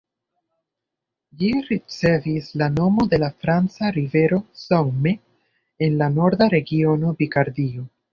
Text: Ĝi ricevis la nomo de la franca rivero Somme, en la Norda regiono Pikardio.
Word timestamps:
Ĝi 1.41 1.49
ricevis 1.65 2.47
la 2.61 2.69
nomo 2.77 3.05
de 3.11 3.19
la 3.23 3.29
franca 3.43 3.91
rivero 3.97 4.39
Somme, 4.61 5.13
en 5.89 5.99
la 6.01 6.09
Norda 6.15 6.49
regiono 6.55 7.13
Pikardio. 7.21 7.85